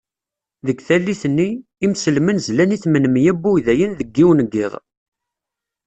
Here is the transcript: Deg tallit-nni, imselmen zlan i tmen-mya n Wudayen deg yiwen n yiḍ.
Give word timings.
Deg 0.67 0.77
tallit-nni, 0.87 1.49
imselmen 1.85 2.37
zlan 2.45 2.75
i 2.75 2.77
tmen-mya 2.83 3.33
n 3.35 3.39
Wudayen 3.43 3.97
deg 3.99 4.09
yiwen 4.17 4.39
n 4.45 4.49
yiḍ. 4.53 4.73